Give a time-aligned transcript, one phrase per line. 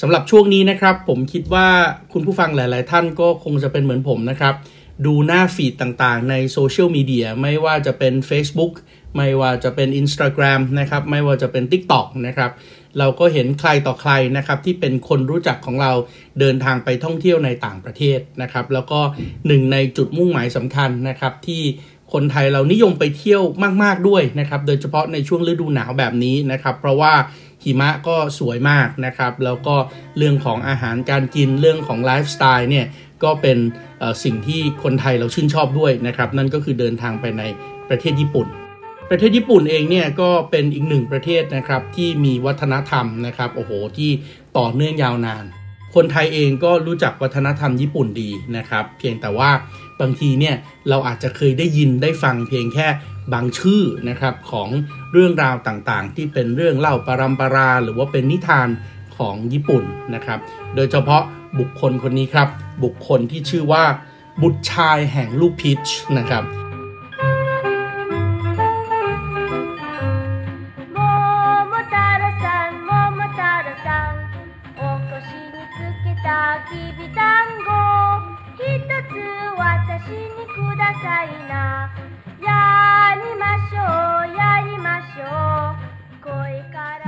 [0.00, 1.68] สำหรับช่วงนี้นะครับ ผมคิดว่า
[2.12, 4.54] คุณผู้ฟังหลาย ๆ ท่านก็คงจะเป็นเหมือนผมนะครับ
[5.06, 8.72] ดูหน้าฟีดต่างๆ ในโซเชียลมีเดียไม่ว่าจะเป็น Facebook
[9.16, 12.50] ไม่ว่าจะเป็น Instagram นะครับ ไม่ว่าจะเป็น TikTok นะครับ
[12.98, 15.92] เราก็เห็นใครต่อใครนะครับที่เป็นคนรู้จักของเรา
[16.40, 19.00] เดินทางไปท่องเที่ยวในต่างประเทศนะครับ แล้วก็
[19.46, 21.62] หนึ่งในจุดมุ่งหมายสำคัญนะครับที่
[22.12, 23.42] คนไทยเรานิยมไปเที่ยว
[23.82, 27.12] มาก ๆ ด้วยนะครับ โดยเฉพาะในช่วงฤดูหนาวแบบนี้นะครับ เพราะว่า
[27.64, 29.76] หิมะก็สวยมากนะครับ แล้วก็
[30.18, 32.86] เรื่องของอาหารการกินเรื่องของไลฟ์สไตล์เนี่ย
[33.24, 33.58] ก็เป็น
[34.24, 37.42] สิ่งที่คนไทยเราชื่นชอบด้วยนะครับ นั่นก็คือเดินทางไปใน
[37.88, 38.46] ประเทศญี่ปุ่น
[39.10, 44.10] ประเทศญี่ปุ่นเองเนี่ยก็เป็นอีกหนึ่งประเทศนะครับที่มีวัฒนธรรมนะครับโอ้โหที่
[44.58, 45.44] ต่อเนื่องยาวนาน
[45.94, 49.50] คนไทยเองก็รู้จักวัฒนธรรมญี่ปุ่นดีนะครับ เพียงแต่ว่า
[50.00, 50.56] บางทีเนี่ย
[50.88, 52.86] เราอาจจะเคยได้ยินได้ฟังเพียงแค่
[53.32, 54.68] บางชื่อนะครับของ
[55.12, 58.68] เรื่องราวต่างๆ ที่เป็นเรื่องเล่าปรำปรา หรือว่าเป็นนิทาน
[59.16, 60.38] ของญี่ปุ่นนะครับ
[60.74, 61.22] โดยเฉพาะ
[61.58, 62.48] บุคคลคนนี้ครับ
[62.84, 63.84] บุคคลที่ชื่อว่า
[64.42, 65.88] บุตรชายแห่งลูกพีช
[66.18, 66.42] นะครับ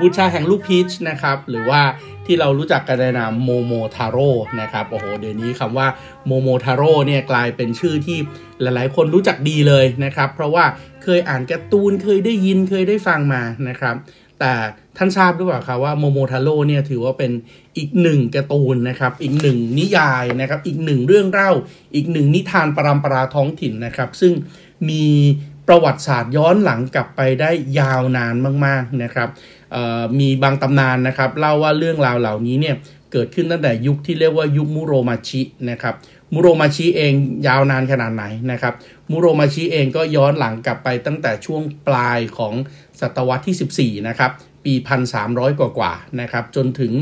[0.09, 1.83] ูชาแห่งลูกพีชนะครับหรือว่า
[2.27, 5.87] ที่เรารู้จักกันในนามโมโมทาโร่นะครับโอ้โหเดี๋ยวนี้คำว่า
[6.27, 8.19] โมโมทาโร่เนี่ยกลายเป็นชื่อที่
[8.61, 10.65] หลายๆ คนรู้จักดีเลยนะครับเพราะว่า
[11.03, 13.97] เคยอ่านการ์ตูนเคยได้ยินเคยได้ฟังมานะครับ
[14.41, 14.53] แต่
[14.97, 17.33] ท่านทราบหรือเปล่าครับว่าโมโมทาโร่เนี่ยถือว่าเป็น
[17.77, 21.51] อีกหนึ่งการ์ตูนนะครับ อีกหนึ่งนิยายนะครับ อีกหนึ่งเรื่องเล่า
[21.95, 24.33] อีกหนึ่งนิทานปรำปราท้องถิ่นนะครับ ซึ่ง
[24.89, 25.05] มี
[25.69, 28.35] ประวัติศาสตร์ย้อนหลังกลับไปได้ยาวนาน
[28.67, 29.29] มาก ๆนะครับ
[30.19, 32.77] มีบางตำนานนะครับเล่าว่าเรื่องราวเหล่านี้เนี่ย
[33.13, 35.95] เกิดขึ้นตั้งแต่ยุคที่เรียกว่ายุคมุโรมาชินะครับ
[36.33, 37.13] มุโรมาชิเอง
[37.47, 38.75] ยาวนานขนาดไหนนะครับ
[39.11, 42.55] มุโรมาชิเองก็ย้อนหลังกลับไปตั้งแต่ช่วงปลายของ
[43.01, 44.31] ศตวรรษที่ 14 นะครับ
[44.65, 44.75] ปี
[45.17, 46.93] 1,300 กว่ากว่านะครับ จนถึง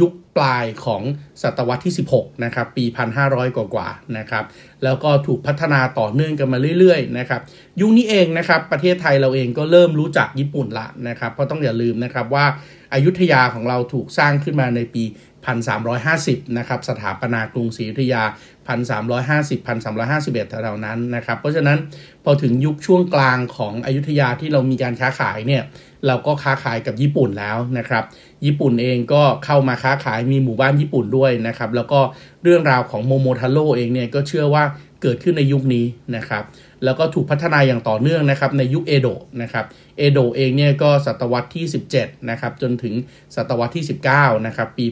[0.00, 1.02] ยุคปลายของ
[1.42, 2.84] ศตวรรษที่ 16 นะครับ ปี
[3.20, 4.44] 1,500 กว่ากว่านะครับ
[4.84, 7.40] แล้วก็ถูกพัฒนาต่อเนื่องกันมาเรื่อยๆ นะครับ
[7.80, 12.46] ยุคนี้เองนะครับ ประเทศไทยเราเองก็เริ่มรู้จักญี่ปุ่นละนะครับ เพราะต้องอย่าลืมนะครับว่า
[12.94, 15.02] อายุทยาของเราถูกสร้างขึ้นมาในปี
[15.46, 18.22] 1350 นะครับ สถาปนากรุงศรีอยุธยา
[18.66, 21.78] 1350 1351แถวๆนั้นนะครับ เพราะฉะนั้น
[22.24, 25.62] พอถึงยุคช่วงกลางของอยุธยาที่เรามีการค้าขายเนี่ย
[26.06, 28.04] เราก็ค้าขายกับญี่ปุ่นแล้วนะครับ
[28.44, 32.00] ญี่ปุ่นเองก็เข้ามาค้าขายมีหมู่บ้านญี่ปุ่นด้วยนะครับ แล้วก็
[32.42, 34.64] เรื่องราวของโมโมทาโร่เองเนี่ยก็เชื่อว่า
[35.02, 35.86] เกิดขึ้นในยุคนี้
[36.16, 36.42] นะครับ
[36.84, 39.64] แล้วก็ถูกพัฒนาอย่างต่อเนื่องนะครับในยุคเอโดะนะครับ
[39.98, 41.64] เอโดะเองเนี่ยก็ศตวรรษที่
[41.96, 42.94] 17นะครับจนถึง
[43.34, 44.86] ศตวรรษที่ 19นะครับปี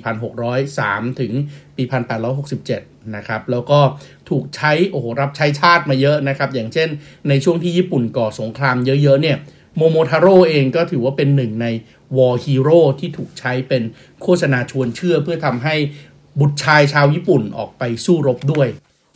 [0.56, 1.32] 1603 ถึง
[1.76, 1.82] ปี
[2.48, 3.80] 1867นะครับแล้วก็
[4.28, 6.88] ถูกใช้โอ้โหรับใช้ชาติมาเยอะนะครับอย่างเช่น
[7.28, 9.36] ในช่วงที่ญี่ปุ่นก่อสงครามเยอะๆเนี่ย
[9.76, 11.66] โมโมทาโร่เองก็ถือว่าเป็นหนึ่งใน
[12.16, 13.82] war hero ที่ถูกใช้เป็น
[14.22, 15.74] โฆษณาชวนเชื่อเพื่อทำให้
[16.40, 18.68] บุตรชายชาวญี่ปุ่นออกไปสู้รบด้วย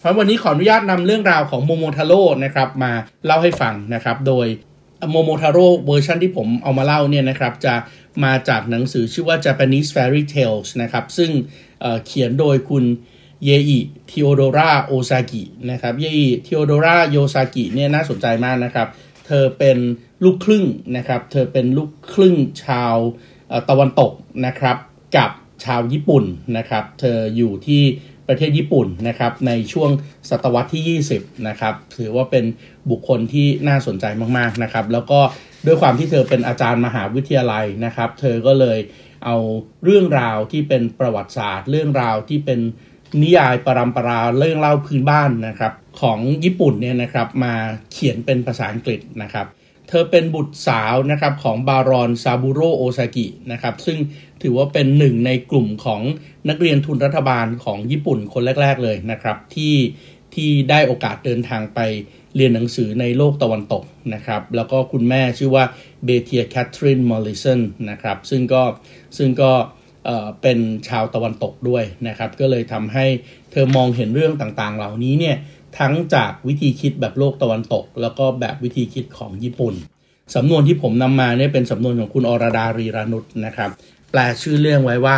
[0.02, 2.92] เพราะวันนี้ขออนุญาตนำเรื่องราวของโมโมทาโร่นะครับมา
[3.26, 4.46] เล่าให้ฟังนะครับ โดย
[5.10, 7.74] โมโมทาโร่เวอร์ชันที่ผมเอามาเล่าเนี่ยนะครับจะ
[8.24, 11.30] มาจากหนังสือชื่อว่า Japanese Fairy Tales นะครับ ซึ่ง
[11.80, 12.84] เขียนโดยคุณ
[13.44, 13.78] เยอิ
[14.10, 18.88] ทิโอโดราโอซากินะครับเยอิทิโอโดราโยซากิเนี่ยน่าสนใจมากนะครับ
[19.26, 19.78] เธอเป็น
[20.24, 20.64] ลูกครึ่ง
[20.96, 22.96] นะครับ เธอเป็นลูกครึ่งชาว
[23.68, 24.12] ตะวันตก
[24.46, 24.76] นะครับ
[25.16, 25.30] กับ
[25.64, 26.24] ชาวญี่ปุ่น
[26.56, 27.82] นะครับ เธออยู่ที่
[28.28, 29.90] ประเทศญี่ปุ่นนะครับในช่วง
[30.30, 32.44] ศตวรรษที่ 20นะครับถือว่าเป็น
[32.90, 34.04] บุคคลที่น่าสนใจ
[34.38, 35.20] มากๆนะครับแล้วก็
[35.66, 38.78] ด้วยความที่เธอเป็นอาจารย์มหาวิทยาลัยนะครับ เธอก็เลย
[39.24, 39.36] เอา
[39.84, 42.60] เรื่องราวที่เป็นประวัติศาสตร์ เรื่องราวที่เป็น
[43.22, 47.54] นิยายปรำปราเรื่องเล่าพื้นบ้านนะครับของญี่ปุ่นเนี่ยนะครับมา
[47.92, 49.46] เขียนเป็นภาษาอังกฤษนะครับ
[49.94, 53.98] เธอเป็นบุตรสาวนะครับของบารอนซาบุโรโอซากินะครับซึ่ง
[54.42, 56.02] ถือว่าเป็นหนึ่งในกลุ่มของ
[56.48, 59.74] นักเรียนทุนรัฐบาลของญี่ปุ่นคนแรก ๆ เลยนะครับที่
[60.34, 61.80] ที่ได้โอกาสเดินทางไป
[62.36, 63.84] เรียนหนังสือในโลกตะวันตก
[64.14, 65.64] นะครับแล้วก็คุณแม่ชื่อว่า
[66.04, 67.60] เบเทียแคทรินมอลลิสัน
[67.90, 68.62] นะครับซึ่งก็
[69.18, 69.52] ซึ่งก็
[70.04, 73.06] เป็นชาวตะวันตกด้วยนะครับ ก็เลยทำให้
[73.50, 75.36] เธอมองเห็นเรื่องต่างๆ เหล่านี้เนี่ย
[75.78, 79.74] ทั้งจากวิธีคิดแบบโลกตะวันตก แล้วก็แบบวิธีคิดของญี่ปุ่น
[80.34, 83.70] สำนวนที่ผมนำมาเนี่ยเป็นสำนวนของคุณอรดารีรานุษนะครับ
[84.10, 85.16] แปลชื่อเรื่องไว้ว่า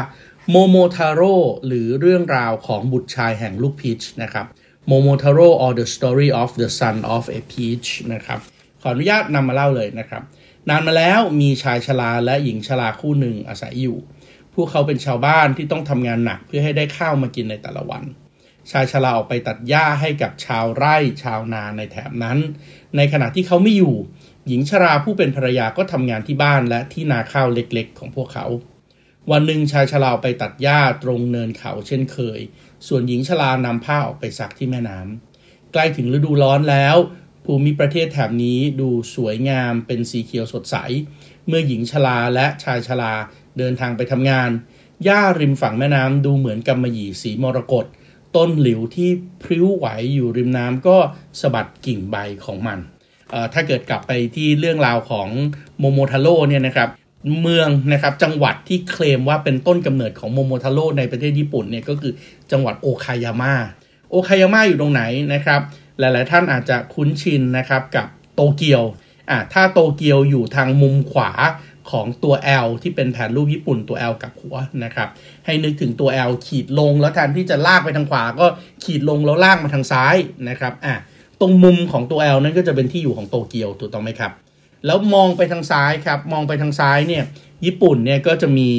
[0.50, 1.36] โมโมทาโร่
[1.66, 4.46] หรือเรื่องราวของบุตรชายแห่งลูกพีชนะครับ
[4.86, 8.38] โมโมทาโร่ or the story of the son of a peach นะครับ
[8.80, 10.22] ขออนุญาตนำมาเล่าเลยนะครับ
[10.68, 13.96] นานมาแล้วมีชายชราและหญิงชราคู่หนึ่งอาศัยอยู่
[14.54, 18.02] พวกเขาเป็นชาวบ้านที่ต้องทำงานหนักเพื่อให้ได้ข้าวมากินในแต่ละวัน
[18.70, 22.38] ชายชราออกไปตัดหญ้าให้กับชาวไร่ชาวนาในแถบนั้น
[22.96, 23.96] ในขณะที่เขาไม่อยู่
[24.48, 28.46] หญิงชราผู้เป็นภรรยาก็ทำงานที่บ้านและที่นาข้าวเล็กๆ ของพวกเขา
[29.30, 32.40] วันหนึ่งชายชราไปตัดหญ้าตรงเนินเขาเช่นเคย
[32.86, 36.96] ส่วนหญิงชรานำผ้าออกไปซักที่แม่น้ำใกล้ถึงฤดูร้อนแล้ว
[37.44, 40.76] ภูมิประเทศแถบนี้ดูสวยงามเป็นสีเขียวสดใส
[41.46, 43.14] เมื่อหญิงชราและชายชรา
[43.58, 44.50] เดินทางไปทำงาน
[45.04, 47.84] หญ้าริมฝั่งแม่น้ำดูเหมือนกำมะหยี่สีมรกต
[48.36, 49.10] ต้นหลิวที่
[49.42, 50.96] พริ้วไหวอยู่ริมน้ำก็
[51.40, 52.78] สะบัดกิ่งใบของมัน
[53.52, 55.28] ถ้าเกิดกลับไปที่เรื่องราวของ
[55.78, 56.88] โมโมทาโร่เนี่ยนะครับ
[57.40, 62.12] เมืองนะครับจังหวัดที่เคลมว่าเป็นต้นกำเนิดของโมโมทาโร่ในประเทศญี่ปุ่นเนี่ยก็คือ
[62.52, 63.54] จังหวัดโอคายาม่า
[64.10, 65.02] โอคายาม่าอยู่ตรงไหน
[65.34, 65.60] นะครับ
[65.98, 68.82] หลายๆท่านอาจจะคุ้นชินนะครับกับโตเกียว
[69.30, 71.30] อ่าถ้าโตเกียวอยู่ทางมุมขวา
[71.90, 72.34] ของตัว
[72.64, 75.08] L ที่เป็นแผนรูปญี่ปุ่นตัว L กับหัวนะครับ
[75.46, 78.46] ให้นึกถึงตัว L ขีดลงแล้วแทนที่จะลากไปทางขวา ก็
[78.84, 80.16] ขีดลงแล้วลากมาทางซ้าย
[80.48, 80.94] นะครับอะ
[81.40, 84.32] ตรงมุมของตัว L นั่นก็จะเป็นที่อยู่ของโตเกียวถูกต้องไหมครับ
[84.86, 87.24] แล้วมองไปทางซ้ายครับ มองไปทางซ้ายเนี่ย
[87.64, 88.70] ญี่ปุ่นเนี่ยก็จะมี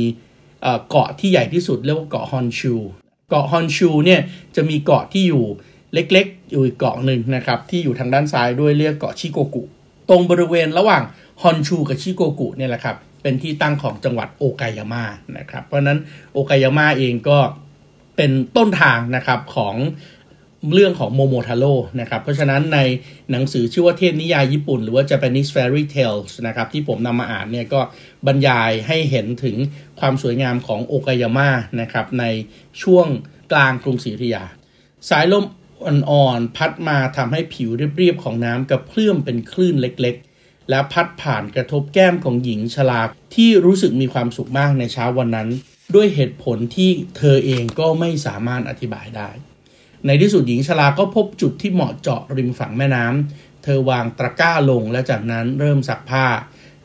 [0.90, 2.74] เกาะที่ใหญ่ที่สุดเรียกว่าเกาะฮอนชู
[3.30, 4.22] เกาะฮอนชูเนี่ย
[4.56, 5.46] จะมีเกาะที่อยู่
[5.94, 9.64] เล็กๆ อยู่อีกเกาะหนึ่งนะครับที่อยู่ทางด้านซ้ายด้วยเรียกเกาะชิโกกุ
[10.10, 11.04] ตรงบริเวณระหว่าง
[11.42, 12.96] ฮอนชูกับชิโกกุเนี่ยแหละครับ
[13.26, 15.04] เป็นที่ตั้งของจังหวัดโอกายาม่า
[15.38, 16.00] นะครับ เพราะนั้น
[16.34, 17.40] โอกายาม่าเองก็
[18.16, 19.76] เป็นต้นทางนะครับของ
[20.74, 22.80] เรื่องของโมโมทาโร่นะครับ เพราะฉะนั้นใน
[23.32, 27.82] หนังสือชื่อว่าเทพนิยายญี่ปุ่น หรือว่า Japanese Fairy Tales นะครับที่ผมนำมาอ่านเนี่ยก็
[28.28, 29.56] บรรยายให้เห็นถึง
[30.00, 31.50] ความสวยงามของโอกายาม่า
[31.82, 32.26] นะครับใน
[32.82, 33.08] ช่วง
[33.52, 34.44] กลางกรุงศรีอยุธยา
[35.10, 35.46] สายลม
[35.86, 40.16] อ่อนๆพัดมาทำให้ผิวเรียบๆของน้ำกระเพื่อมเป็นคลื่นเล็ก
[40.70, 43.02] และพัดผ่านกระทบแก้มของหญิงชรา
[43.36, 45.50] ที่รู้สึกมีความสุขมากในเช้าวันนั้น
[45.96, 49.30] ด้วยเหตุผลที่เธอเองก็ไม่สามารถอธิบายได้
[50.06, 56.26] ในที่สุดหญิงชราก็พบจุดที่เหมาะเจาะริมฝั่งแม่น้ำเธอวางตะกร้าลงและจากนั้นเริ่มซักผ้า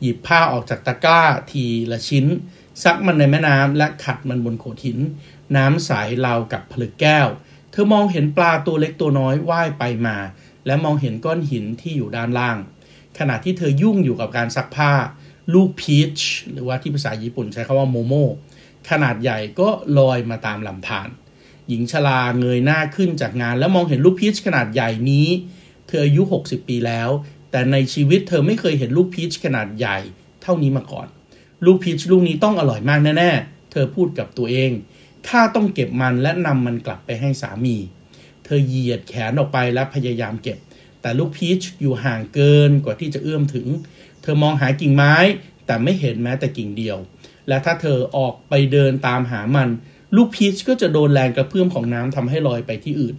[0.01, 2.25] หยิบผ้าออกจากตะกร้าทีละชิ้น
[2.83, 4.99] ซักมันในแม่น้ำและขัดมันบนโขดหิน
[5.55, 5.91] น้ำใส
[6.25, 7.27] ราวกับผลึกแก้ว
[7.71, 10.17] เธอมองเห็นปลาตัวเล็กตัวน้อยว่ายไปมา
[10.65, 12.57] และมองเห็นก้อนหินที่อยู่ด้านล่าง
[13.19, 14.91] ขณะที่เธอยุ่งอยู่กับการซักผ้า
[15.53, 16.19] ลูกพีช
[16.51, 18.13] หรือว่าที่ภาษาญี่ปุ่นใช้คำว่าโมโม
[18.89, 21.09] ขนาดใหญ่ก็ลอยมาตามลำธาร
[21.67, 25.27] หญิงชราเงยหน้าขึ้นจากงาน แล้วมองเห็นลูกพีชขนาดใหญ่นี้
[25.87, 27.09] เธออายุ 60 ปีแล้ว
[27.51, 29.97] แต่ในชีวิตเธอไม่เคยเห็นลูกพีชขนาดใหญ่
[30.41, 31.07] เท่านี้มาก่อน
[31.65, 34.71] ลูกพีชลูกนี้ต้องอร่อยมากแน่ๆ เธอพูดกับตัวเอง
[35.27, 37.77] ข้าต้องเก็บมันและนำมันกลับไปให้สามี
[38.45, 40.57] เธอเหยียดแขนออกไปและพยายามเก็บ
[41.01, 43.67] แต่ลูกพีชอยู่ห่างเกินกว่าที่จะเอื้อมถึง
[44.21, 45.15] เธอมองหากิ่งไม้
[45.65, 46.97] แต่ไม่เห็นแม้แต่กิ่งเดียว
[47.47, 49.69] และถ้าเธอออกไปเดินตามหามัน
[50.15, 53.15] ลูกพีชก็จะโดนแรงกระเพื่อมของน้ำทำให้ลอยไปที่อื่น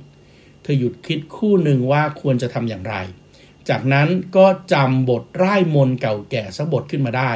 [0.63, 2.97] เธอหยุดคิดคู่หนึ่งว่าควรจะทำอย่างไร
[3.69, 7.31] จากนั้นก็จำบทร่ายมนเก่าแก่สักบทขึ้นมาได้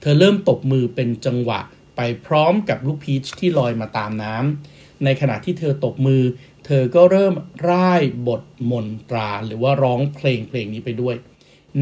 [0.00, 1.60] เธอเริ่มตบมือเป็นจังหวะ
[1.96, 6.22] ไปพร้อมกับลูกพีชที่ลอยมาตามน้ำในขณะที่เธอตบมือ
[6.64, 7.34] เธอก็เริ่ม
[7.70, 11.16] ร่ายบทมนตรา หรือว่าร้องเพลงเพลงนี้ไปด้วย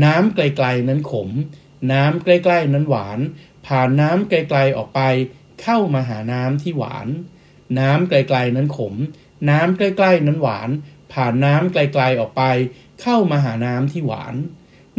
[0.05, 1.29] น้ำไกลๆนั้นขม
[1.93, 3.19] น้ำใกล้ๆนั้นหวาน
[3.67, 5.01] ผ่านน้ำไกลๆออกไป
[5.63, 7.09] เข้ามาหาน้ำที่หวาน
[7.79, 8.95] น้ำไกลๆนั้นขม
[9.51, 10.71] น้ำใกล้ๆนั้นหวาน
[11.13, 12.43] ผ่านน้ำไกลๆออกไป
[13.03, 14.35] เข้ามาหาน้ำที่หวาน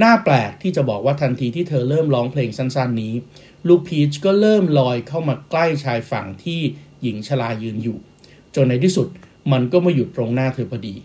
[0.01, 3.13] น่าแปลกที่จะบอกว่าทันทีที่เธอเริ่มร้องเพลงสั้นๆนี้
[3.67, 6.59] ลูกพีชก็เริ่มลอยเข้ามาใกล้ชายฝั่งที่
[7.01, 7.97] หญิงชรายืนอยู่
[8.55, 9.07] จนในที่สุด
[9.51, 10.95] มันก็มาหยุดตรงหน้าเธอพอดี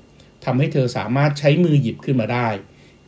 [0.44, 2.48] ทำให้เธอสามารถใช้มือหยิบขึ้นมาได้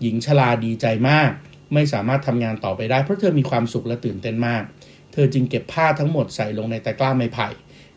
[0.01, 1.31] หญิงชราดีใจมาก
[1.75, 4.63] ไม่สามารถทำงานต่อไปได้ เพราะเธอมีความสุขและตื่นเต้นมาก
[5.13, 7.49] เธอจึงเก็บผ้าทั้งหมดใส่ลงในตะกร้าไม้ไผ่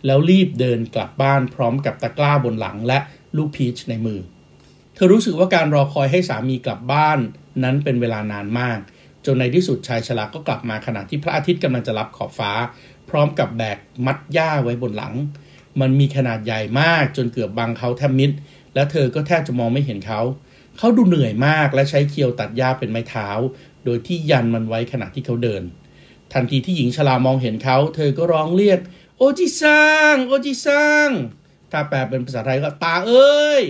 [0.06, 3.00] แล้วรีบเดินกลับบ้านพร้อมกับตะกร้าบนหลังและ
[3.38, 4.20] ลูกพีชในมือ
[4.96, 7.20] เธอรู้สึกว่าการรอคอยให้สามีกลับบ้าน
[7.64, 8.80] นั้นเป็นเวลานานมาก
[9.26, 12.52] จนในที่สุดชายชราก็กลับมาขณะที่พระอาทิตย์กำลังจะรับขอบฟ้า
[13.10, 15.14] พร้อมกับแบกมัดหญ้าไว้บนหลัง
[15.80, 18.32] มันมีขนาดใหญ่มากจนเกือบบังเขาแทบมิด
[18.74, 20.22] และเธอก็แทบจะมองไม่เห็นเขา
[20.78, 23.30] เขาดูเหนื่อยมากและใช้เคียวตัดหญ้าเป็นไม้เท้า
[23.86, 25.64] โดยที่ยันมันไว้ขณะที่เขาเดิน
[26.34, 28.80] ทันทีที่หญิงชรามองเห็นเขา เธอก็ร้องเรียก
[29.18, 31.10] โอจิซังโอจิซัง
[31.72, 33.64] ถ้าแปลเป็นภาษาไทยก็ตาเอ้ย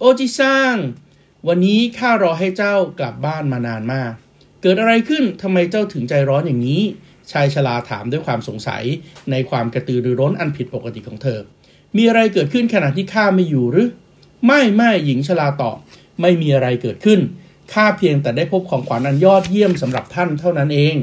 [0.00, 0.74] โอจิซัง
[1.48, 4.12] วันนี้ข้ารอให้เจ้ากลับบ้านมานานมาก
[4.62, 6.82] เกิดอะไรขึ้นทำไมเจ้าถึงใจร้อนอย่างนี้
[7.32, 8.84] ชายชราถามด้วยความสงสัย
[9.30, 11.38] ในความกระตือรือร้นอันผิดปกติของเธอ
[11.96, 13.88] มีอะไรเกิดขึ้นขณะที่ข้าไม่อยู่หรือ
[14.46, 15.76] ไม่ไม่หญิงชราตอบ
[16.20, 17.20] ไม่มีอะไรเกิดขึ้น
[17.72, 20.94] ข้าเพียงแต่ได้พบของขวัญอันยอดเยี่ยมสำหรับท่านเท่านั้นเอง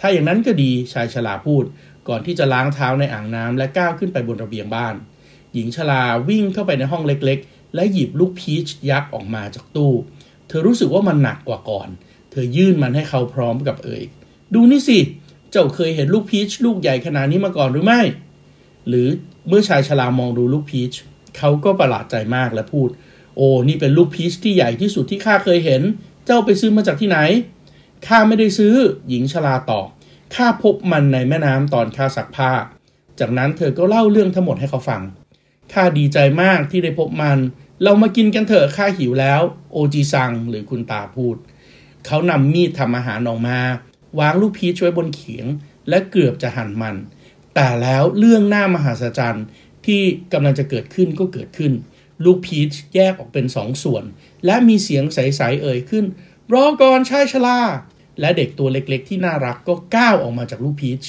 [0.00, 1.64] ถ้าอย่างนั้นก็ดีชายชราพูด
[2.08, 4.94] ก่อนที่จะล้างเท้าในอ่างน้ำและก้าวขึ้นไปบนระเบียงบ้าน
[5.54, 9.92] หญิงชราวิ่งเข้าไปในห้องเล็กๆ และหยิบลูกพีชยักษ์ออกมาจากตู้
[10.48, 11.88] เธอรู้สึกว่ามันหนักกว่าก่อน
[12.30, 14.02] เธอยื่นมันให้เขาพร้อมกับเอ่ย
[14.54, 18.00] ดูนี่สิเจ้าเคยเห็นลูกพีชลูกใหญ่ขนาดนี้มาก่อนหรือไม่
[18.88, 19.08] หรือ
[19.48, 20.92] เมื่อชายชรามองดูลูกพีช
[21.36, 22.88] เขาก็ประหลาดใจมากและพูด
[23.36, 25.82] โอ้ นี่เป็นลูกพีชที่ใหญ่ที่สุดที่ข้าเคยเห็น
[26.26, 27.18] เจ้าไปซื้อมาจากที่ไหน
[28.06, 28.74] ข้าไม่ได้ซื้อ
[29.08, 29.86] หญิงชราตอบ
[30.34, 32.52] ข้าพบมันในแม่น้ำตอนข้าซักผ้า
[33.20, 35.02] จากนั้นเธอก็เล่าเรื่องทั้งหมดให้เขาฟัง
[35.72, 37.38] ข้าดีใจมากที่ได้พบมัน
[37.82, 39.40] เรามากินกันเถอะ ข้าหิวแล้ว
[39.72, 41.36] โอจีซังหรือคุณตาพูด
[42.06, 43.58] เขานำมีดทำอาหารออกมา
[44.18, 45.46] วางลูกพีชไว้บนเขียง
[45.88, 46.96] และเกือบจะหั่นมัน
[47.54, 49.46] แต่แล้วเรื่องหน้ามหัศจรรย์
[49.86, 50.02] ที่
[50.32, 51.72] กำลังจะเกิดขึ้นก็เกิดขึ้น
[52.24, 54.04] ลูกพีชแยกออกเป็นสองส่วน
[54.46, 56.04] และมีเสียงใสๆเอ่ยขึ้น
[56.52, 57.60] รอก่อนชายชรา
[58.20, 61.02] และเด็กตัวเล็กๆ ที่น่ารักก็ก้าวออกมาจากลูกพีช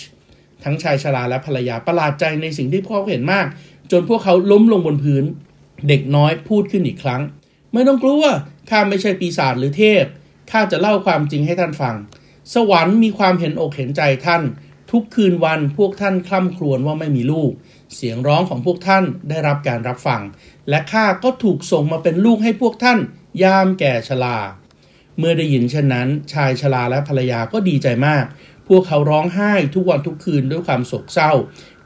[0.64, 3.46] ทั้งชายชราและภรรยาประหลาดใจในสิ่งที่พวกเขาเห็นมาก
[3.92, 5.24] จนพวกเขาล้มลงบนพื้น
[5.88, 7.22] เด็กน้อยพูดขึ้นอีกครั้ง
[7.74, 8.24] ไม่ต้องกลัว
[8.70, 10.06] ข้าไม่ใช่ปีศาจหรือเทพ
[10.52, 11.96] ข้าจะเล่าความจริงให้ท่านฟัง
[12.54, 14.44] สวรรค์มีความเห็นอกเห็นใจท่าน
[14.92, 17.52] ทุกคืนวันพวกท่านคล่ำครวญว่าไม่มีลูก
[17.96, 20.22] เสียงร้องของพวกท่านได้รับการรับฟัง
[20.70, 23.00] และข้าก็ถูกส่งมาเป็นลูกให้พวกท่าน
[23.44, 24.38] ยามแก่ชรา
[25.18, 28.26] เมื่อได้ยินเช่นนั้น ชายชราและภรรยาก็ดีใจมาก
[28.68, 31.32] พวกเขาร้องไห้ทุกวันทุกคืนด้วยความโศกเศร้า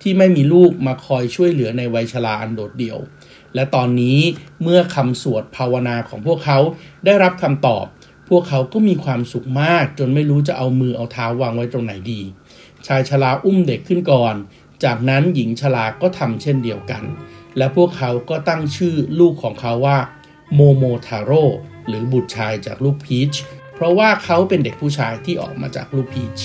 [0.01, 2.97] ที่ไม่มีลูกมาคอยช่วยเหลือในวัยชราอันโดดเดี่ยว
[3.55, 4.19] และตอนนี้
[4.63, 6.59] เมื่อคำสวดภาวนาของพวกเขา
[7.05, 7.85] ได้รับคำตอบ
[8.29, 12.21] พวกเขาก็มีความสุขมากจนไม่รู้จะเอามือเอาเท้าวางไว้ตรงไหนดี
[12.87, 14.35] ชายชลาอุ้มเด็กขึ้นก่อน
[14.83, 17.03] จากนั้นหญิงชลาก็ทำเช่นเดียวกัน
[17.57, 19.97] และพวกเขาก็ตั้งชื่อลูกของเขาว่า
[20.53, 21.43] โมโมทาโร่
[21.87, 23.33] หรือบุตรชายจากลูกพีช
[23.75, 26.39] เพราะว่าเขาเป็นเด็กผู้ชายที่ออกมาจากลูกพีช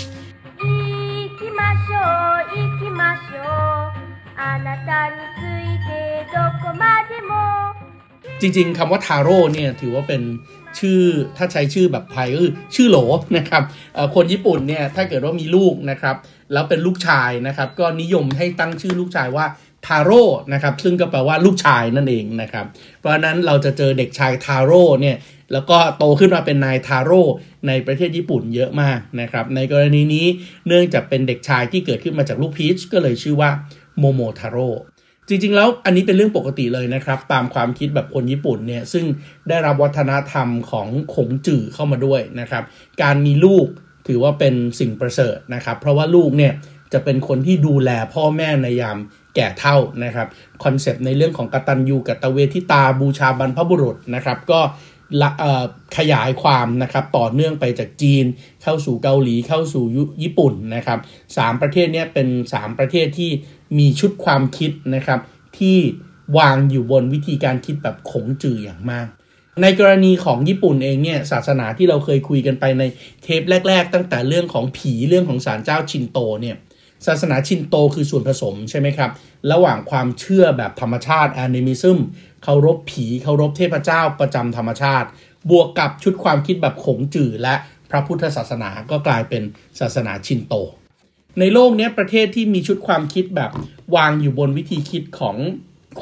[8.41, 10.23] จริงๆคำว่าทาโร่เนี่ยถือว่าเป็น
[10.79, 11.01] ชื่อ
[11.37, 12.99] ถ้าใช้ชื่อแบบไทยก็คือชื่อโหล
[13.37, 13.63] นะครับ
[14.15, 16.17] คนญี่ปุ่นเนี่ยถ้าเกิดว่ามีลูกนะครับ
[16.53, 19.47] แล้วเป็นลูกชายนะครับ ก็นิยมให้ตั้งชื่อลูกชายว่า
[19.87, 22.67] ทาโร่นะครับซึ่งก็แปลว่าลูกชายนั่นเองนะครับ
[22.99, 25.17] เพราะฉะนั้นเราจะเจอเด็กชายทาโร่เนี่ย
[25.53, 27.23] แล้วก็โตขึ้นมาเป็นนายทาโร่
[27.69, 30.27] ในประเทศญี่ปุ่นเยอะมากนะครับ ในกรณีนี้
[30.67, 33.51] เนื่องจากเป็นเด็กชายที่เกิดขึ้นมาจากลูกพีชก็เลยชื่อว่า
[33.99, 34.69] โมโมทาโร่
[35.31, 39.05] จริงๆ แล้วอันนี้เป็นเรื่องปกติเลยนะครับ ตามความคิดแบบคนญี่ปุ่นเนี่ยซึ่ง
[39.49, 42.63] ได้รับวัฒนธรรมของขงจื่อเข้ามาด้วยนะครับ
[43.03, 43.67] การมีลูก
[44.09, 46.53] ถือว่าเป็นสิ่งประเสริฐนะครับ เพราะว่าลูกเนี่ย
[46.93, 48.99] จะเป็นคนที่ดูแลพ่อแม่ในยาม
[49.35, 50.29] แก่เฒ่านะครับ
[50.65, 54.61] concept ในเรื่องของกตัญญูกตเวทิตาบูชาบรรพบุรุษนะครับ ก็
[55.97, 58.25] ขยายความนะครับต่อเนื่องไปจากจีน
[58.63, 59.85] เข้าสู่เกาหลีเข้าสู่
[60.23, 60.99] ญี่ปุ่นนะครับ
[61.37, 63.31] สามประเทศนี้เป็นสามประเทศที่
[63.79, 65.21] มีชุดความคิดนะครับ
[65.59, 65.79] ที่
[66.39, 69.09] วางอยู่บนวิธีการคิดแบบขงจื่ออย่างมาก
[69.63, 72.83] ในกรณีของญี่ปุ่นเองเนี่ยศาสนาที่เราเคยคุยกันไปใน
[73.23, 76.57] เทปแรก ๆ ตั้งแต่เรื่องของผีเรื่องของศาลเจ้าชินโตเนี่ย
[77.07, 79.11] ศาสนาชินโตคือส่วนผสมใช่ไหมครับ
[79.53, 81.99] ระหว่างความเชื่อแบบธรรมชาติแอนิมิซึม
[82.45, 85.09] เคารพผีเคารพเทพเจ้าประจำธรรมชาติ
[85.51, 87.55] บวกกับชุดความคิดแบบขงจื่อและ
[87.91, 89.43] พระพุทธศาสนาก็กลายเป็น
[89.81, 90.55] ศาสนาชินโต
[91.41, 93.51] ในโลกนี้ประเทศที่มีชุดความคิดแบบ
[93.97, 95.37] วางอยู่บนวิธีคิดของ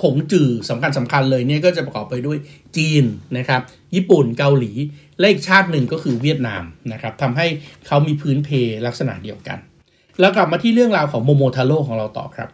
[0.00, 2.38] ขงจื่อสำคัญสำคัญเลยเนี่ยก็จะประกอบไปด้วย
[2.76, 3.04] จีน
[3.38, 3.60] นะครับ
[3.94, 4.72] ญี่ปุ่นเกาหลี
[5.18, 6.62] และอีกชาติหนึ่งก็คือเวียดนาม
[6.92, 7.46] นะครับทำให้
[7.86, 8.48] เขามีพื้นเพ
[8.86, 9.58] ลักษณะเดียวกัน
[10.20, 12.48] แล้วกลับมาที่เรื่องราวของโมโมทาโร่ของเราต่อครับ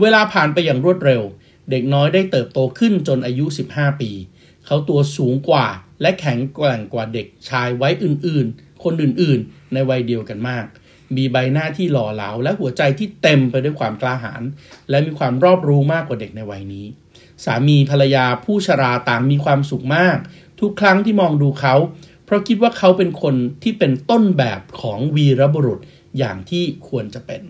[0.00, 1.22] เวลาผ่านไปอย่างรวดเร็ว
[1.70, 3.44] เด็กน้อยได้เติบโตขึ้นจนอายุ
[3.74, 4.10] 15 ปี
[4.66, 5.66] เขาตัวสูงกว่า
[6.00, 10.64] และแข็งแกร่งกว่าเด็กชายไว้อื่นๆ คนอื่นๆ ในวัยเดียวกันมาก
[11.16, 14.42] มีใบหน้าที่หล่อเหลาและหัวใจที่เต็มไปด้วยความกล้าหาญ
[14.90, 16.86] และมีความรอบรู้มากกว่าเด็กในวัยนี้
[17.44, 20.18] สามีภรรยาผู้ชราต่างมีความสุขมาก
[20.60, 21.74] ทุกครั้งที่มองดูเขา
[22.24, 25.80] เพราะคิดว่าเขาเป็นคนที่เป็นต้นแบบของวีรบุรุษ
[26.18, 27.42] อย่างที่ควรจะเป็น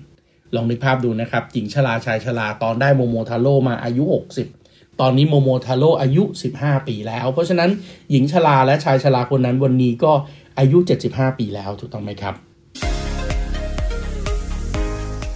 [0.55, 4.05] ลองนึกภาพดูนะครับ หญิงชราชายชราตอนได้โมโมทาโร่มาอายุ
[4.53, 6.23] 60 ตอนนี้โมโมทาโร่อายุ
[6.57, 7.71] 15 ปีแล้ว เพราะฉะนั้น
[8.11, 10.13] หญิงชราและชายชราคนนั้นวันนี้ก็
[10.59, 10.79] อายุ
[11.09, 12.35] 75 ปีแล้วถูกต้องไหมครับ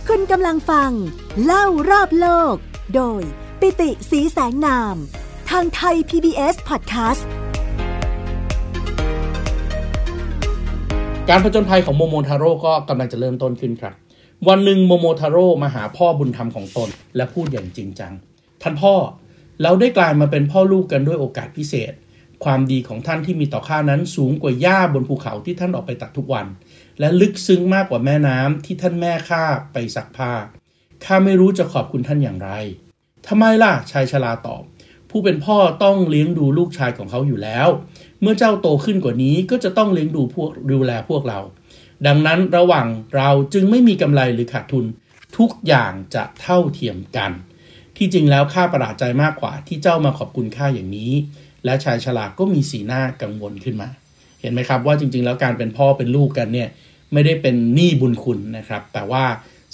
[0.09, 0.91] คุณกำลังฟัง
[1.45, 2.55] เล่ารอบโลก
[2.95, 3.23] โดย
[3.61, 4.97] ปิติสีแสงนาม
[5.51, 7.23] ทางไทย PBS Podcast
[11.31, 13.95] การผจญภัยของโมโมทาโร่ก็กำลังจะเริ่มต้นขึ้นครับ
[14.49, 18.13] วันหนึ่งโมโมทาโร่มาหาพ่อบุญธรรมของตน และพูดอย่างจริงจัง
[18.63, 18.95] ท่านพ่อ
[19.63, 21.93] เราได้กลายมาเป็นพ่อลูกกันด้วยโอกาสพิเศษ
[22.45, 26.47] ความดีของท่านที่มีต่อข้านั้นสูงกว่าหญ้าบนภูเขาที่ท่านออกไปตัดทุกวัน
[27.01, 30.33] และลึกซึ้งมากกว่าแม่น้ำที่ท่านแม่ข้าไปซักผ้า
[31.05, 32.51] ข้าไม่รู้จะขอบคุณท่านอย่างไร
[33.29, 34.63] ทำไมล่ะชายชราตอบ
[35.11, 37.69] ผู้เป็นพ่อต้องเลี้ยงดูลูกชายของเขาอยู่แล้ว
[38.23, 41.39] เมื่อเจ้าโตขึ้นกว่านี้ก็จะต้องเลี้ยงดูพวกดูแลพวกเรา
[42.07, 44.85] ดังนั้นระหว่างเราจึงไม่มีกำไรหรือขาดทุน
[45.39, 47.33] ทุกอย่างจะเท่าเทียมกัน
[47.97, 51.13] ที่จริงแล้วข้าประหลาดใจมากกว่าที่เจ้ามาขอบคุณข้าอย่างนี้
[51.65, 53.89] และชายชราก็มีสีหน้ากังวลขึ้นมา
[54.41, 56.69] เห็นไหมครับว่าจริง ๆ แล้วการเป็นพ่อเป็นลูกกันเนี่ย
[57.13, 59.25] ไม่ได้เป็นหนี้บุญคุณนะครับ แต่ว่า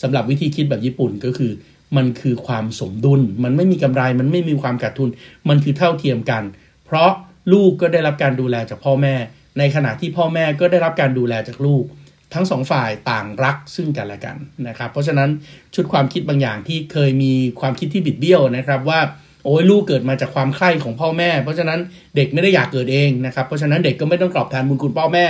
[0.03, 1.53] สำหรับวิธีคิดแบบญี่ปุ่นก็คือ
[1.97, 5.09] มันคือความสมดุล มันไม่มีกำไร มันไม่มีความขาดทุน
[5.49, 6.43] มันคือเท่าเทียมกัน
[6.85, 7.11] เพราะ
[7.53, 9.15] ลูกก็ได้รับการดูแลจากพ่อแม่
[9.59, 11.85] ในขณะที่พ่อแม่ก็ได้รับการดูแลจากลูก
[12.35, 14.37] ทั้งสองฝ่ายต่างรักซึ่งกันและกัน
[14.69, 15.29] นะครับ เพราะฉะนั้น
[15.75, 19.01] ชุดความคิดบางอย่างที่เคยมีความคิดที่บิดเบี้ยวนะครับว่า
[19.45, 21.79] โอ้ยลูกเกิดมาจากความใคร่ของพ่อแม่ เพราะฉะนั้น
[22.17, 25.25] เด็กไม่ได้อยากเกิดเองนะครับเพราะฉะนั้นเด็กก็ไม่ต้องตอบแทนบุญคุณพ่อแม่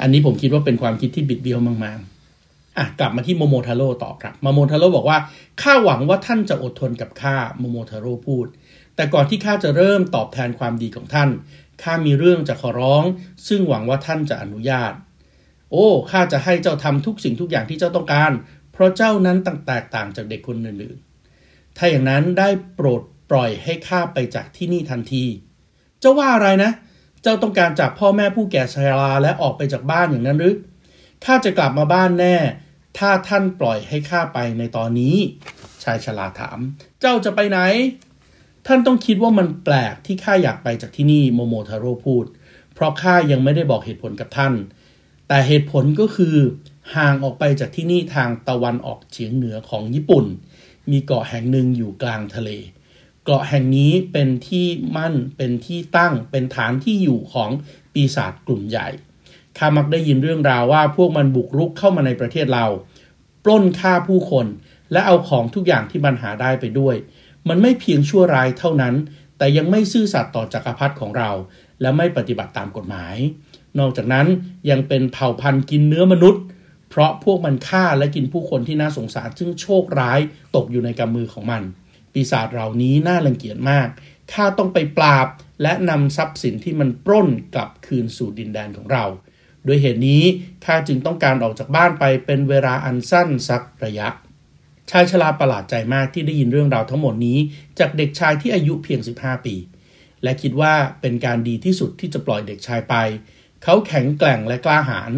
[0.00, 5.18] อันนี้ผมคิดว่าเป็นความคิดที่บิดเบี้ยวมากๆอะกลับมาที่โมโมทาโร่ต่อครับโมโมทาโร่บอกว่า
[5.62, 8.46] ข้าหวังว่าท่านจะอดทนกับข้าโมโมทาโร่พูด
[8.96, 11.30] แต่ก่อนที่ข้าจะเริ่มตอบแทนความดีของท่าน
[11.82, 13.04] ข้ามีเรื่องจะขอร้อง
[13.48, 14.92] ซึ่งหวังว่าท่านจะอนุญาต
[15.70, 18.32] โอ้ ข้าจะให้เจ้าทำทุกสิ่งทุกอย่างที่เจ้าต้องการ
[18.72, 25.24] เพราะเจ้านั้นต่างแตกต่างจากเด็กคนอื่นๆ ถ้าอย่างนั้นได้โปรดปล่อยให้ข้าไปจากที่นี่ทันที
[26.00, 26.70] เจ้าว่าอะไรนะ
[27.22, 30.56] เจ้าต้องการจากพ่อแม่ผู้แก่ชราและออกไปจากบ้านอย่างนั้นหรือ
[31.24, 32.36] ข้าจะกลับมาบ้านแน่
[32.98, 35.16] ถ้าท่านปล่อยให้ข้าไปในตอนนี้
[35.82, 36.58] ชายชราถาม
[37.00, 37.58] เจ้าจะไปไหน
[38.66, 42.24] ท่านต้องคิดว่ามันแปลกที่ข้าอยากไปจากที่นี่โมโมทาโร่พูด
[42.74, 44.54] เพราะข้ายังไม่ได้บอกเหตุผลกับท่าน
[45.28, 46.36] แต่เหตุผลก็คือ
[46.96, 50.24] ห่างออกไปจากที่นี่ทางตะวันออกเฉียงเหนือของญี่ปุ่น
[50.90, 52.50] มีเกาะแห่งหนึ่งอยู่กลางทะเล
[53.24, 57.50] เกาะแห่งนี้เป็นที่มั่นเป็นที่ตั้งเป็นฐานที่อยู่ของ
[57.92, 58.88] ปีศาจกลุ่มใหญ่
[59.58, 62.66] ข้ามักได้ยินเรื่องราวว่าพวกมันบุกรุกเข้ามาในประเทศเรา
[63.44, 64.46] ปล้นฆ่าผู้คน
[64.92, 66.96] และเอาของทุกอย่างที่มันหาได้ไปด้วย
[67.48, 68.94] มันไม่เพียงชั่วร้ายเท่านั้น
[69.38, 71.30] แต่ยังไม่ซื่อสัตย์ต่อจักรพรรดิของเรา
[71.80, 73.16] และไม่ปฏิบัติตามกฎหมาย
[73.78, 74.26] นอกจากนั้น
[74.70, 76.42] ยังเป็นเผ่าพันธุ์กินเนื้อมนุษย์
[76.90, 80.20] เพราะพวกมันฆ่าและกินผู้คนที่น่าสงสาร ซึ่งโชคร้าย
[80.56, 81.62] ตกอยู่ในกำมือของมัน
[82.12, 83.88] ปีศาจเหล่านี้น่ารังเกียจมาก
[84.32, 85.26] ข้าต้องไปปราบ
[85.62, 89.04] และนำทรัพย์สินที่มันปล้นกลับคืนสู่ดินแดนของเรา
[89.64, 90.22] โดยเหตุนี้
[90.64, 94.08] ข้าจึงต้องการออกจากบ้านไปเป็นเวลาอันสั้นสักระยะ
[94.90, 97.38] ชายชราประหลาดใจมากที่ได้ยินเรื่องราวทั้งหมดนี้
[97.78, 99.54] จากเด็กชายที่อายุเพียง 15 ปี
[100.22, 102.94] และคิดว่าเป็นการดีที่สุดที่จะปล่อยเด็กชายไป
[103.62, 105.12] เขาแข็งแกร่งและกล้าหาญ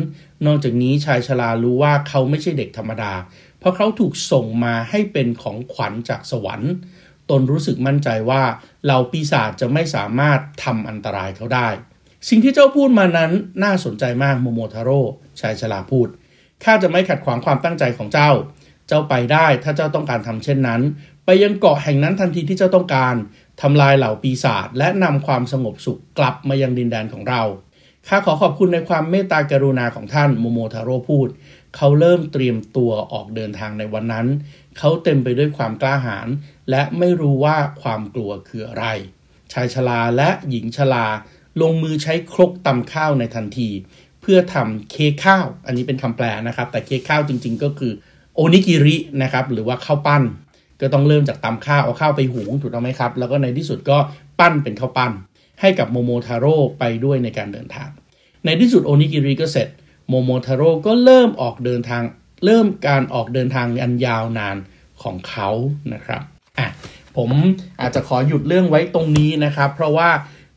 [0.46, 3.12] นอกจากนี้ชายชรารู้ว่าเขาไม่ใช่เด็กธรรมดา
[3.59, 6.72] เพราะเขาถูกส่งมาให้เป็นของขวัญจากสวรรค์
[7.31, 8.42] ตนรู้สึกมั่นใจว่า
[8.85, 11.68] เหล่าปีศาจจะไม่สามารถทำอันตรายเขาได้
[12.28, 13.33] สิ่งที่เจ้าพูดมานั้น
[13.64, 15.00] น่าสนใจมากโมโมทาโร่
[15.40, 16.09] ชายชราพูด
[16.64, 18.31] ข้าจะไม่ขัดขวางความตั้งใจของเจ้า
[18.88, 20.81] เจ้าไปได้ถ้าเจ้าต้องการทำเช่นนั้น
[21.24, 23.14] ไปยังเกาะแห่งนั้นทันทีที่เจ้าต้องการ
[23.62, 27.42] ทำลายเหล่าปีศาจและนำความสงบสุขกลับมายังดินแดนของเรา
[28.09, 31.29] ข้าขอขอบคุณในความเมตตากรุณาของท่านโมโมทาโร่พูด
[31.77, 34.27] เขาเริ่มเตรียมตัวออกเดินทางในวันนั้น
[34.79, 36.29] เขาเต็มไปด้วยความกล้าหาญ
[36.70, 38.87] และไม่รู้ว่าความกลัวคืออะไร
[39.53, 41.07] ชายชราและหญิงชรา
[41.62, 43.70] ลงมือใช้ครกตำข้าวในทันที
[44.20, 47.92] เพื่อทำเค้กข้าว อันนี้เป็นคำแปลนะครับ แต่เค้กข้าวจริงๆก็คือ
[48.38, 50.22] โอนิกิรินะครับหรือว่าข้าวปั้น
[50.81, 53.98] ก็ต้องเริ่มจากตำข้าวเอาข้าวไปหุงถูกต้องไหมครับ แล้วก็ในที่สุดก็
[54.38, 55.12] ปั้นเป็นข้าวปั้น
[55.61, 57.90] ให้กับโมโมทาโร่ไปด้วยในการเดินทาง
[58.44, 59.68] ในที่สุดโอนิกิริก็เสร็จ
[60.09, 62.03] โมโมทาโร่ก็เริ่มออกเดินทาง
[62.44, 64.57] เริ่มการออกเดินทางอันยาวนาน
[65.03, 65.48] ของเขา
[65.92, 66.22] นะครับ
[66.59, 66.68] อะ
[67.16, 67.31] ผม
[67.81, 70.09] อาจจะขอหยุดเรื่องไว้ตรงนี้นะครับ เพราะว่า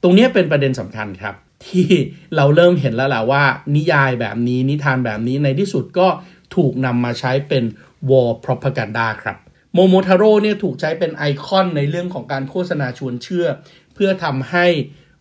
[0.04, 1.36] ตรงนี้เป็นประเด็นสำคัญครับ
[1.68, 1.88] ที่
[2.36, 3.44] เราเริ่มเห็นแล้วแหละว่า
[3.76, 6.08] นิยายแบบนี้นิทานแบบนี้ในที่สุดก็
[6.56, 7.64] ถูกนำมาใช้เป็น
[8.10, 9.38] war propaganda ครับ
[9.74, 13.48] โมโมทาโร่เนี่ยถูกใช้เป็นไอคอนในเรื่องของการโฆษณาชวนเชื่อ
[13.94, 14.66] เพื่อทำให้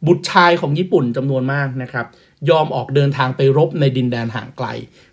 [0.06, 2.06] บุตรชายของญี่ปุ่นจำนวนมากนะครับ
[2.50, 4.66] ยอมออกเดินทางไปรบในดินแดนห่างไกล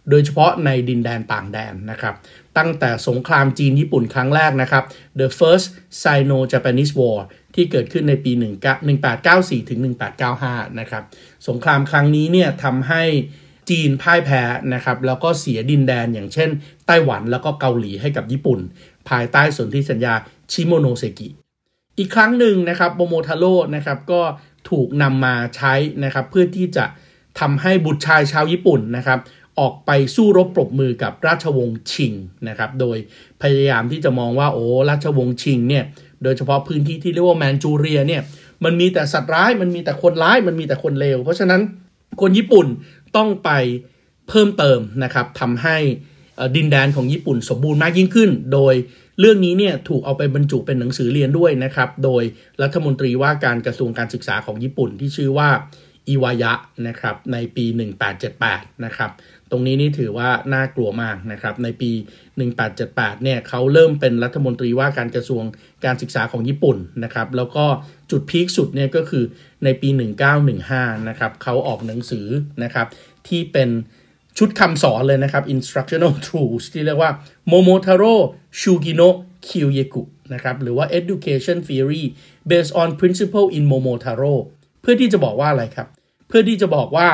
[0.10, 2.16] โดยเฉพาะในดินแดนต่างแดนนะครับ
[2.58, 4.84] ตั้งแต่สงครามจีนญี่ปุ่นครั้งแรกนะครับ
[5.20, 5.68] The First
[6.04, 7.18] Sino-Japanese War
[7.56, 8.32] ที่เกิดขึ้นในปี
[9.02, 9.80] 1894ถึง
[10.30, 11.04] 1895 นะครับ
[11.48, 13.04] สงครามครั้งนี้เนี่ยทำให้
[13.70, 14.42] จีนพ่ายแพ้
[14.74, 16.50] นะครับแล้วก็เสียดินแดนอย่างเช่น
[16.88, 18.60] ไต้หวันแล้วก็เกาหลีให้กับญี่ปุ่น
[19.10, 20.14] ภายใต้สนธิสัญญา
[20.52, 21.28] ชิโมโนเซกิ
[21.98, 24.22] อีกครั้งหนึ่งนะครับโมโมทาโร่นะครับก็
[24.70, 26.86] ถูกนำมาใช้นะครับเพื่อที่จะ
[27.40, 29.20] ทำให้บุตรชายชาวญี่ปุ่นนะครับ
[29.60, 32.14] ออกไปสู้รบปรบมือกับราชวงศ์ชิง
[32.48, 32.98] นะครับโดย
[33.42, 35.84] พยายามที่จะมองว่าโอ้ราชวงศ์ชิงเนี่ย
[36.24, 38.22] โดยเฉพาะพื้นที่ที่เรียกว่าแมนจูเรียเนี่ย
[38.64, 41.62] มันมีแต่สัตว์ร้ายมันมีแต่คนร้ายมันมีแต่คนเลวเพราะฉะนั้น
[42.22, 42.68] คนญี่ปุ่น
[43.16, 43.50] ต้องไป
[44.30, 45.78] เพิ่มเติมนะครับทำให้
[46.56, 48.74] ดินแดนของญี่ปุ่นสมบูรณ์มากยิ่งขึ้น โดย
[49.20, 52.24] เรื่องนี้เนี่ยถูกเอาไปบรรจุเป็นหนังสือเรียนด้วยนะครับ โดย
[52.62, 55.50] รัฐมนตรีว่าการกระทรวงการศึกษาของญี่ปุ่นที่ชื่อว่า
[56.10, 56.54] อิวายะ
[56.88, 57.66] นะครับในปี
[58.26, 59.12] 1878 นะครับ
[59.52, 61.92] ตรงนี้นี่ถือว่าน่ากลัวมากนะครับ ในปี
[62.58, 65.44] 1878 เนี่ยเขาเริ่มเป็นรัฐมนตรีว่าการกระทรวง
[65.86, 67.66] การศึกษาของญี่ปุ่นนะครับ แล้วก็
[68.12, 69.24] จุดพีคสุดเนี่ยก็คือ
[69.64, 69.90] ในปี
[70.50, 72.28] 1915 นะครับเขาออกหนังสือ
[72.64, 72.88] นะครับ
[73.28, 73.70] ที่เป็น
[74.38, 77.12] ชุดคำสอนเลยนะครับ instructional tools ที่เรียกว่า
[77.52, 78.16] Momotaro
[78.60, 79.10] Shugino
[79.48, 82.04] Kyoyeku นะครับ หรือว่า education theory
[82.50, 84.36] based on principle in Momotaro
[84.82, 85.88] เพื่อที่จะบอกว่าอะไรครับ
[86.28, 87.10] เพื่อที่จะบอกว่า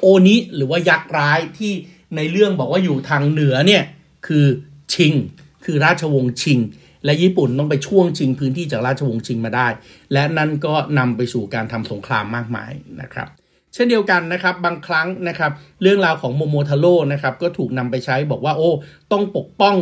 [0.00, 1.72] โอนิหรือว่ายักษ์ร้ายที่
[2.16, 3.82] ในเรื่องบอกว่าอยู่ทางเหนือเนี่ย
[4.26, 4.44] คือ
[4.94, 5.12] ชิง
[5.64, 6.58] คือราชวงศ์ชิง
[7.04, 9.68] และญี่ปุ่นต้องไปช่วงชิงพื้นที่จากราชวงศ์ชิงมาได้
[10.12, 13.28] และนั่นก็นำไปสู่การทำสงครามมากมายนะครับ
[13.74, 15.52] เช่นเดียวกันนะครับบางครั้งนะครับ
[15.82, 18.70] เรื่องราวของโมโมทาโร่นะครับก็ถูกนำไปใช้บอกว่าโอ้
[19.12, 19.76] ต้องปกป้อง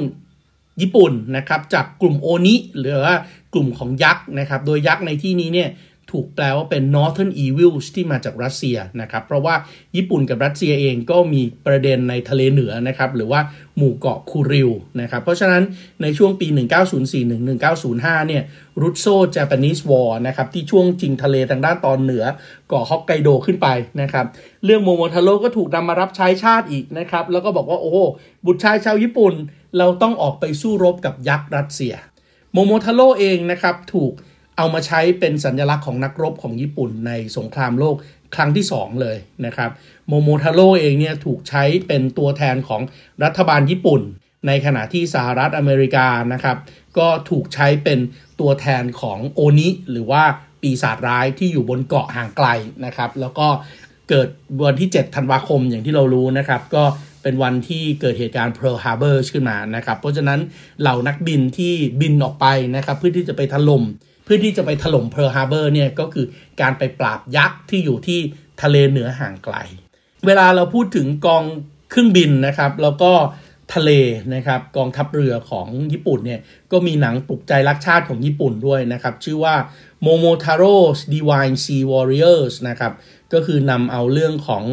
[0.80, 3.16] ญี่ปุ่นนะครับจากกลุ่มโอนิหรือว่า
[3.52, 5.68] กลุ่มของยักษ์นะครับ โดยยักษ์ในที่นี้เนี่ย
[6.10, 9.54] ถูกแปลว่าเป็น Northern Evils ที่มาจากรัสเซียนะครับ เพราะว่า
[9.96, 13.40] ญี่ปุ่นกับรัสเซียเองก็มีประเด็นในทะเลเหนือนะครับ หรือว่า
[13.76, 15.62] หมู่เกาะคูริวนะครับ เพราะฉะนั้น
[16.02, 16.46] ในช่วงปี
[17.22, 18.42] 1904-1905 เนี่ย
[18.80, 22.24] Russo-Japanese War นะครับ ที่ช่วงชิงทะเลทางด้านตอนเหนือ
[22.68, 23.68] เกาะฮอกไกโดขึ้นไป
[24.00, 24.26] นะครับ
[24.64, 27.92] เรื่องโมโมทาโร่ก็ถูกนำมารับใช้ชาติอีกนะครับ แล้วก็บอกว่าโอ้
[28.44, 29.34] บุตรชายชาวญี่ปุ่น
[29.78, 31.94] เราต้องออกไปสู้รบกับยักษ์รัสเซีย
[32.52, 34.12] โมโมทาโร่เองนะครับถูก
[34.56, 37.96] เอามาใช้เป็นสัญลักษณ์ของนักรบของญี่ปุ่นในสงครามโลก
[38.34, 39.70] ครั้งที่ 2 เลยนะครับ
[40.08, 42.82] โมโมทาโร่เองเนี่ยถูกใช้เป็นตัวแทนของ
[43.24, 44.02] รัฐบาลญี่ปุ่น
[44.46, 46.56] ในขณะที่สหรัฐอเมริกานะครับ
[46.98, 47.98] ก็ถูกใช้เป็น
[48.40, 50.22] ตัวแทนของโอนิหรือว่า
[50.62, 52.48] ปีศาจร้ายที่อยู่บนเกาะห่างไกล
[52.84, 53.48] นะครับ แล้วก็
[54.08, 54.28] เกิด
[54.64, 56.84] วันที่ 7 ธันวาคมอย่างที่เรารู้นะครับ ก็
[57.22, 60.40] เป็นวันที่เกิดเหตุการณ์ Pearl Harbor ขึ้นมานะครับ เพราะฉะนั้น
[60.80, 63.82] เหล่านักบินที่บินออกไปนะครับ เพื่อที่จะไปถล่ม
[64.24, 66.26] เพื่อที่จะไปถล่มเพิร์ลฮาร์เบอร์เนี่ยก็คือ
[66.60, 68.20] การไปปราบยักษ์ที่อยู่ที่
[68.62, 69.56] ทะเลเหนือห่างไกล
[70.26, 71.44] เวลาเราพูดถึงกอง
[71.90, 73.12] เครื่องบินนะครับ แล้วก็
[73.74, 73.90] ทะเล
[74.34, 76.40] นะครับกองทัพเรือของญี่ปุ่นเนี่ย
[76.72, 79.54] ก็มีหนังปลุกใจรักชาติของญี่ปุ่นด้วยนะครับ ชื่อว่า
[80.06, 82.92] Momotaro's Divine Sea Warriors นะครับ
[83.32, 84.64] ก็คือนำเอาเรื่องของ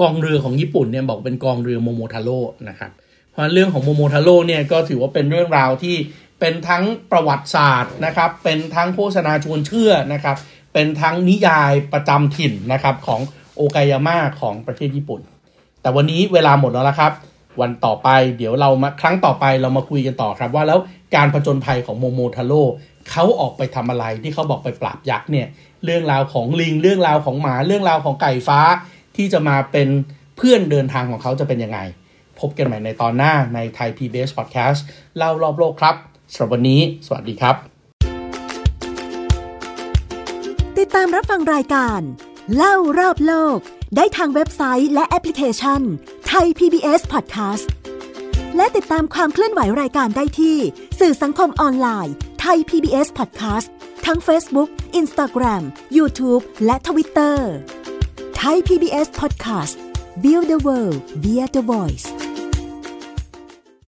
[0.00, 2.90] กองเรือของญี่ปุ่นเนี่ยบอกเป็นกองเรือโมโมทาโร่นะครับ
[3.32, 5.96] เพราะเรื่องของโมโมทาโร่เนี่ยก็ถือว่าเป็นเรื่องราวที่
[6.40, 10.36] เป็นทั้งประวัติศาสตร์นะครับ เป็นทั้งโฆษณาชวนเชื่อนะครับ
[10.72, 13.20] เป็นทั้งนิยายประจำถิ่นนะครับของ
[13.56, 15.20] โอกายาม่าของประเทศญี่ปุ่น
[15.82, 17.12] แต่วันนี้เวลาหมดแล้วละครับ
[17.60, 20.78] วันต่อไปเดี๋ยวเรามาครั้งต่อไปเรามาคุยกันต่อครับว่าแล้ว
[21.16, 22.64] การผจญภัยของโมโมทาโร่
[23.10, 25.46] เขาออกไปทำอะไรที่เขาบอกไปปราบยักษ์เนี่ย
[25.84, 28.60] เรื่องราวของลิง เรื่องราวของหมาเรื่องราวของไก่ฟ้า
[29.16, 29.88] ที่จะมาเป็น
[30.36, 31.78] เพื่อนเดินทางของเขาจะเป็นยังไง
[32.40, 34.78] พบกันใหม่ในตอนหน้าในไทย PBS Podcast
[35.16, 35.94] เล่ารอบโลกครับ
[36.32, 37.56] สำหรับวันนี้ สวัสดีครับ
[40.78, 42.00] ติดตามรับฟังรายการ
[42.56, 43.58] เล่ารอบโลก
[43.96, 45.80] ได้ทางเว็บไซต์และแอปพลิเคชัน
[46.28, 47.66] ไทย PBS Podcast
[48.56, 50.56] และติดตามความเคลื่อนไหวรายการได้ที่
[51.00, 53.68] สื่อสังคมออนไลน์ไทย PBS Podcast
[54.06, 54.68] ทั้ง Facebook,
[55.00, 55.62] Instagram,
[55.96, 57.36] YouTube และ Twitter
[58.36, 59.76] ไทย PBS Podcast
[60.22, 62.06] Build the World via the Voice